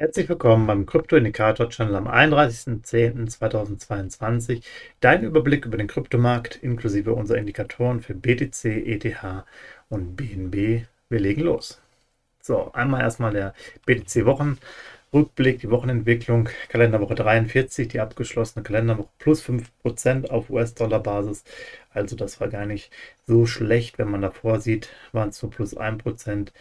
[0.00, 4.62] Herzlich willkommen beim Krypto-Indikator-Channel am 31.10.2022.
[5.00, 9.04] Dein Überblick über den Kryptomarkt inklusive unserer Indikatoren für BTC, ETH
[9.90, 10.86] und BNB.
[11.10, 11.82] Wir legen los.
[12.40, 13.52] So, einmal erstmal der
[13.84, 21.44] BTC-Wochenrückblick, die Wochenentwicklung, Kalenderwoche 43, die abgeschlossene Kalenderwoche plus 5% auf US-Dollar-Basis.
[21.92, 22.90] Also das war gar nicht
[23.26, 26.52] so schlecht, wenn man davor sieht, waren es nur plus 1%.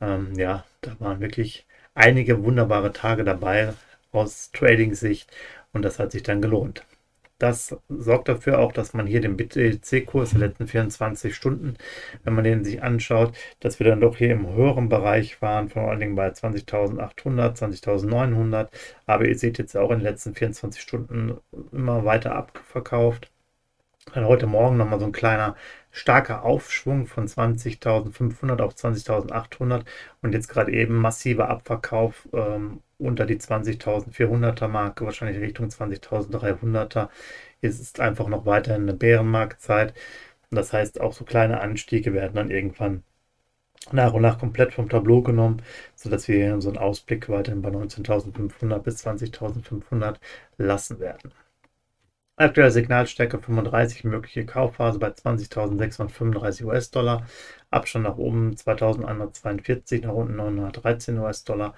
[0.00, 1.64] Ähm, ja, da waren wirklich
[1.98, 3.74] einige wunderbare Tage dabei
[4.12, 5.30] aus Trading-Sicht
[5.72, 6.84] und das hat sich dann gelohnt.
[7.38, 11.76] Das sorgt dafür auch, dass man hier den BTC-Kurs der letzten 24 Stunden,
[12.24, 15.88] wenn man den sich anschaut, dass wir dann doch hier im höheren Bereich waren, vor
[15.88, 18.68] allen Dingen bei 20.800, 20.900.
[19.06, 21.38] Aber ihr seht jetzt auch in den letzten 24 Stunden
[21.70, 23.30] immer weiter abverkauft.
[24.14, 25.54] Dann heute Morgen nochmal so ein kleiner
[25.98, 29.84] starker Aufschwung von 20.500 auf 20.800
[30.22, 37.08] und jetzt gerade eben massiver Abverkauf ähm, unter die 20.400er Marke, wahrscheinlich Richtung 20.300er.
[37.60, 39.94] Es ist einfach noch weiterhin eine Bärenmarktzeit.
[40.50, 43.02] Das heißt, auch so kleine Anstiege werden dann irgendwann
[43.92, 45.62] nach und nach komplett vom Tableau genommen,
[45.96, 50.16] sodass wir so einen Ausblick weiterhin bei 19.500 bis 20.500
[50.58, 51.32] lassen werden.
[52.38, 57.26] Aktuelle Signalstärke 35, mögliche Kaufphase bei 20.635 US-Dollar.
[57.70, 61.74] Abstand nach oben 2.142, nach unten 913 US-Dollar.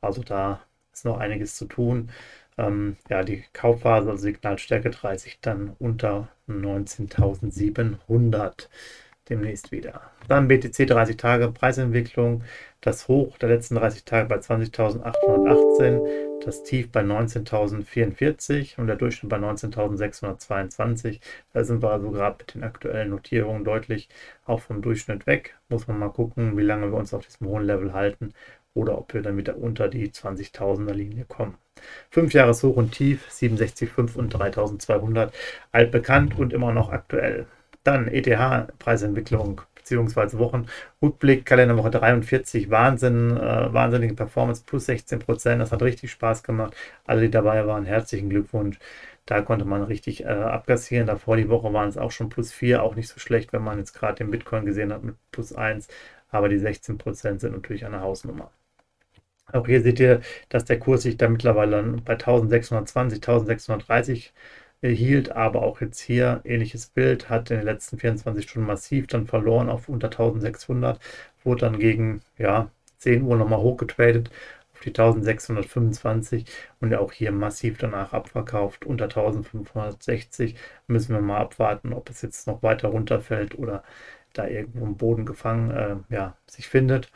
[0.00, 0.60] Also da
[0.92, 2.10] ist noch einiges zu tun.
[2.56, 8.68] Ähm, ja, die Kaufphase, also Signalstärke 30, dann unter 19.700
[9.28, 10.00] demnächst wieder.
[10.28, 12.44] Dann BTC 30 Tage Preisentwicklung.
[12.84, 16.02] Das Hoch der letzten 30 Tage bei 20.818,
[16.44, 21.18] das Tief bei 19.044 und der Durchschnitt bei 19.622.
[21.54, 24.10] Da sind wir also gerade mit den aktuellen Notierungen deutlich
[24.44, 25.56] auch vom Durchschnitt weg.
[25.70, 28.34] Muss man mal gucken, wie lange wir uns auf diesem hohen Level halten
[28.74, 31.54] oder ob wir dann wieder unter die 20.000er Linie kommen.
[32.10, 35.32] 5 Jahres Hoch und Tief, 67,5 und 3.200,
[35.72, 37.46] altbekannt und immer noch aktuell.
[37.82, 45.82] Dann ETH-Preisentwicklung beziehungsweise Wochenrückblick, Kalenderwoche 43, Wahnsinn, äh, wahnsinnige Performance, plus 16 Prozent, das hat
[45.82, 46.74] richtig Spaß gemacht.
[47.04, 48.78] Alle, die dabei waren, herzlichen Glückwunsch.
[49.26, 51.06] Da konnte man richtig äh, abkassieren.
[51.06, 53.78] Davor die Woche waren es auch schon plus 4, auch nicht so schlecht, wenn man
[53.78, 55.88] jetzt gerade den Bitcoin gesehen hat mit plus 1.
[56.30, 58.50] Aber die 16 Prozent sind natürlich eine Hausnummer.
[59.52, 64.32] Auch hier seht ihr, dass der Kurs sich da mittlerweile bei 1620, 1630
[64.90, 69.26] hielt, aber auch jetzt hier ähnliches Bild, hat in den letzten 24 Stunden massiv dann
[69.26, 70.98] verloren auf unter 1600,
[71.44, 74.30] wurde dann gegen ja, 10 Uhr nochmal hochgetradet
[74.74, 76.46] auf die 1625
[76.80, 80.56] und auch hier massiv danach abverkauft unter 1560.
[80.88, 83.84] Müssen wir mal abwarten, ob es jetzt noch weiter runterfällt oder
[84.32, 87.10] da irgendwo im Boden gefangen äh, ja, sich findet.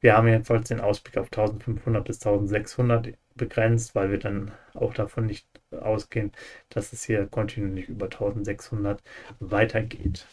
[0.00, 5.26] Wir haben jedenfalls den Ausblick auf 1500 bis 1600 begrenzt, weil wir dann auch davon
[5.26, 6.32] nicht ausgehen,
[6.68, 9.02] dass es hier kontinuierlich über 1600
[9.40, 10.26] weitergeht.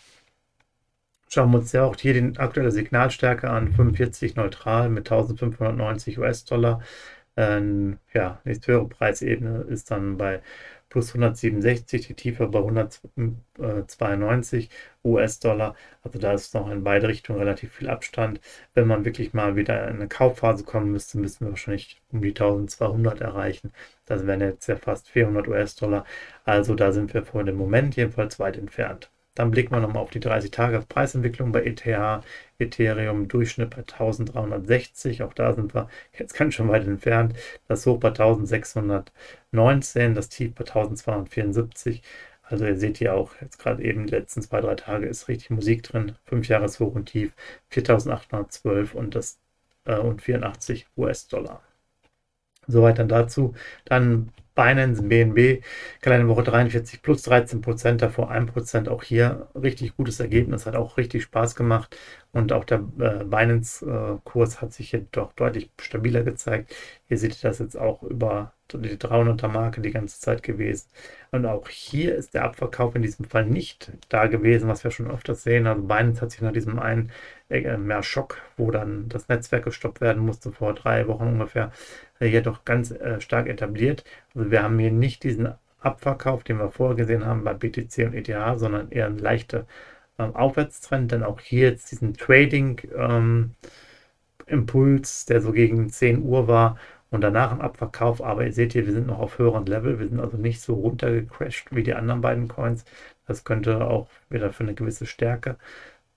[1.28, 6.82] Schauen wir uns ja auch hier die aktuelle Signalstärke an, 45 neutral mit 1590 US-Dollar.
[7.38, 10.42] Ähm, ja, die höhere Preisebene ist dann bei
[10.96, 14.70] plus 167, die Tiefe bei 192
[15.04, 15.76] US-Dollar.
[16.04, 18.40] Also da ist noch in beide Richtungen relativ viel Abstand.
[18.74, 22.30] Wenn man wirklich mal wieder in eine Kaufphase kommen müsste, müssten wir wahrscheinlich um die
[22.30, 23.74] 1200 erreichen.
[24.06, 26.06] Das wären jetzt ja fast 400 US-Dollar.
[26.46, 29.12] Also da sind wir vor dem Moment jedenfalls weit entfernt.
[29.36, 31.86] Dann blicken wir nochmal auf die 30-Tage-Preisentwicklung bei ETH,
[32.58, 35.22] Ethereum Durchschnitt bei 1360.
[35.24, 37.36] Auch da sind wir jetzt ganz schön weit entfernt.
[37.68, 42.02] Das Hoch bei 1619, das Tief bei 1274.
[42.44, 45.50] Also ihr seht hier auch jetzt gerade eben die letzten zwei, drei Tage ist richtig
[45.50, 46.16] Musik drin.
[46.26, 47.34] 5 Jahres Hoch und Tief
[47.70, 49.40] 4812 und das
[49.86, 51.62] äh, und 84 US-Dollar.
[52.68, 53.54] Soweit dann dazu.
[53.86, 55.64] Dann Binance, BNB,
[56.02, 58.90] Kalenderwoche 43 plus 13 Prozent, davor 1 Prozent.
[58.90, 61.96] Auch hier richtig gutes Ergebnis, hat auch richtig Spaß gemacht.
[62.36, 66.76] Und auch der äh, Binance-Kurs hat sich hier doch deutlich stabiler gezeigt.
[67.08, 70.90] Hier seht ihr das jetzt auch über die 300er Marke die ganze Zeit gewesen.
[71.32, 75.10] Und auch hier ist der Abverkauf in diesem Fall nicht da gewesen, was wir schon
[75.10, 75.66] öfters sehen.
[75.66, 77.10] Also Binance hat sich nach diesem einen
[77.48, 81.72] äh, mehr Schock, wo dann das Netzwerk gestoppt werden musste vor drei Wochen ungefähr,
[82.20, 84.04] äh, hier doch ganz äh, stark etabliert.
[84.36, 88.14] Also wir haben hier nicht diesen Abverkauf, den wir vorher gesehen haben bei BTC und
[88.14, 89.66] ETH, sondern eher eine leichte
[90.20, 93.56] ähm, Aufwärtstrend, denn auch hier jetzt diesen Trading ähm,
[94.48, 96.78] der so gegen 10 Uhr war
[97.12, 98.22] und danach ein Abverkauf.
[98.24, 100.00] Aber ihr seht hier, wir sind noch auf höheren Level.
[100.00, 102.86] Wir sind also nicht so runtergecrashed wie die anderen beiden Coins.
[103.28, 105.58] Das könnte auch wieder für eine gewisse Stärke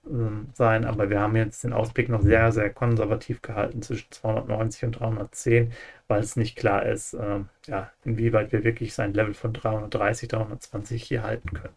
[0.09, 4.85] ähm, sein, aber wir haben jetzt den Ausblick noch sehr, sehr konservativ gehalten zwischen 290
[4.85, 5.73] und 310,
[6.07, 11.03] weil es nicht klar ist, äh, ja, inwieweit wir wirklich sein Level von 330, 320
[11.03, 11.75] hier halten können.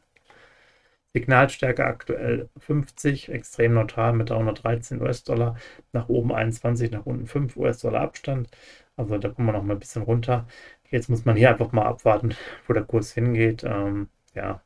[1.14, 5.56] Signalstärke aktuell 50, extrem neutral mit 313 US-Dollar,
[5.92, 8.48] nach oben 21, nach unten 5 US-Dollar Abstand.
[8.96, 10.46] Also da kommen wir noch mal ein bisschen runter.
[10.90, 12.34] Jetzt muss man hier einfach mal abwarten,
[12.66, 13.64] wo der Kurs hingeht.
[13.64, 14.62] Ähm, ja,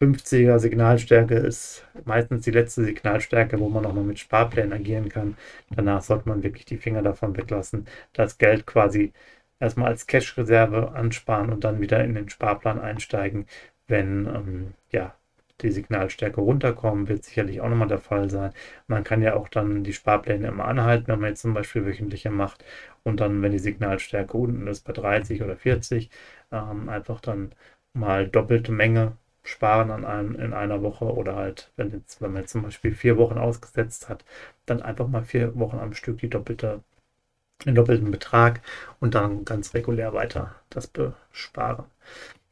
[0.00, 5.36] 50er Signalstärke ist meistens die letzte Signalstärke, wo man nochmal mit Sparplänen agieren kann.
[5.70, 9.12] Danach sollte man wirklich die Finger davon weglassen, das Geld quasi
[9.58, 13.46] erstmal als Cash-Reserve ansparen und dann wieder in den Sparplan einsteigen,
[13.88, 15.14] wenn ähm, ja,
[15.62, 18.52] die Signalstärke runterkommen, wird sicherlich auch nochmal der Fall sein.
[18.88, 22.30] Man kann ja auch dann die Sparpläne immer anhalten, wenn man jetzt zum Beispiel wöchentliche
[22.30, 22.64] macht
[23.04, 26.10] und dann, wenn die Signalstärke unten ist bei 30 oder 40,
[26.52, 27.52] ähm, einfach dann
[27.94, 32.42] mal doppelte Menge sparen an einem, in einer Woche oder halt, wenn, jetzt, wenn man
[32.42, 34.24] jetzt zum Beispiel vier Wochen ausgesetzt hat,
[34.66, 36.82] dann einfach mal vier Wochen am Stück die doppelte,
[37.64, 38.60] den doppelten Betrag
[39.00, 41.86] und dann ganz regulär weiter das besparen.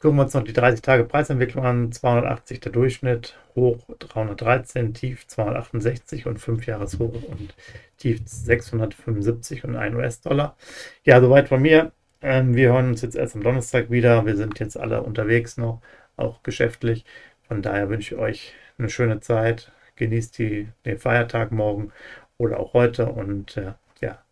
[0.04, 1.90] Gucken wir uns noch die 30 Tage Preisentwicklung an.
[1.90, 7.54] 280 der Durchschnitt, hoch 313, tief 268 und 5 Jahreshoch und
[7.96, 10.56] tief 675 und 1 US-Dollar.
[11.04, 11.92] Ja, soweit von mir.
[12.20, 14.26] Ähm, wir hören uns jetzt erst am Donnerstag wieder.
[14.26, 15.80] Wir sind jetzt alle unterwegs noch
[16.18, 17.06] auch geschäftlich.
[17.48, 19.72] Von daher wünsche ich euch eine schöne Zeit.
[19.96, 21.92] Genießt die, den Feiertag morgen
[22.36, 23.72] oder auch heute und äh,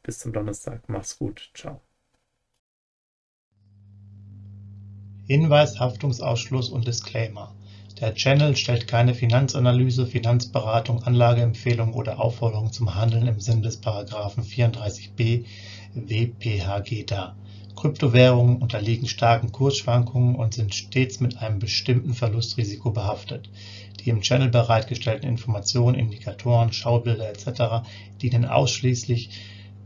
[0.03, 0.89] bis zum Donnerstag.
[0.89, 1.51] Mach's gut.
[1.55, 1.81] Ciao.
[5.27, 7.55] Hinweis, Haftungsausschluss und Disclaimer.
[8.01, 14.43] Der Channel stellt keine Finanzanalyse, Finanzberatung, Anlageempfehlung oder Aufforderung zum Handeln im Sinne des Paragraphen
[14.43, 15.45] 34b
[15.95, 17.37] WPHG dar.
[17.77, 23.49] Kryptowährungen unterliegen starken Kursschwankungen und sind stets mit einem bestimmten Verlustrisiko behaftet.
[24.01, 27.87] Die im Channel bereitgestellten Informationen, Indikatoren, Schaubilder etc.
[28.21, 29.31] dienen ausschließlich